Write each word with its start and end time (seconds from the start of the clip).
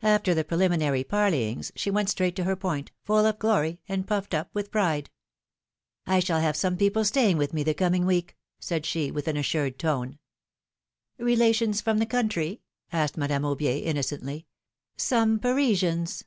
After 0.00 0.32
the 0.32 0.42
preliminary 0.42 1.04
parley 1.04 1.50
ings, 1.50 1.70
she 1.76 1.90
went 1.90 2.08
straight 2.08 2.34
to 2.36 2.44
her 2.44 2.56
point, 2.56 2.92
full 3.04 3.26
of 3.26 3.38
glory, 3.38 3.78
and 3.86 4.06
puffed 4.08 4.32
up 4.32 4.48
with 4.54 4.70
pride. 4.70 5.10
I 6.06 6.18
shall 6.20 6.40
have 6.40 6.56
some 6.56 6.78
people 6.78 7.04
staying 7.04 7.36
with 7.36 7.52
me 7.52 7.62
the 7.62 7.74
coming 7.74 8.06
week," 8.06 8.38
said 8.58 8.86
she, 8.86 9.10
with 9.10 9.28
an 9.28 9.36
assured 9.36 9.78
tone. 9.78 10.18
54 11.18 11.18
philom£:ne^8 11.18 11.18
marriages. 11.28 11.40
Relations 11.42 11.80
from 11.82 11.98
the 11.98 12.06
country?" 12.06 12.62
asked 12.90 13.18
Madame 13.18 13.42
Aubier, 13.42 13.82
innocently. 13.84 14.46
Some 14.96 15.38
Parisians 15.38 16.24